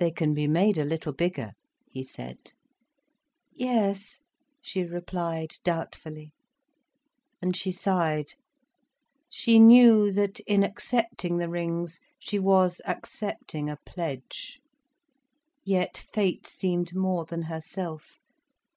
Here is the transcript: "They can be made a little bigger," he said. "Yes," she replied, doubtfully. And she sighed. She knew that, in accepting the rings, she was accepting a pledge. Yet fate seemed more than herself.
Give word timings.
"They 0.00 0.10
can 0.10 0.34
be 0.34 0.48
made 0.48 0.76
a 0.76 0.84
little 0.84 1.12
bigger," 1.12 1.52
he 1.88 2.02
said. 2.02 2.50
"Yes," 3.52 4.18
she 4.60 4.82
replied, 4.82 5.52
doubtfully. 5.62 6.32
And 7.40 7.56
she 7.56 7.70
sighed. 7.70 8.32
She 9.30 9.60
knew 9.60 10.10
that, 10.14 10.40
in 10.48 10.64
accepting 10.64 11.36
the 11.38 11.48
rings, 11.48 12.00
she 12.18 12.40
was 12.40 12.80
accepting 12.84 13.70
a 13.70 13.78
pledge. 13.86 14.58
Yet 15.64 16.06
fate 16.12 16.48
seemed 16.48 16.96
more 16.96 17.24
than 17.24 17.42
herself. 17.42 18.18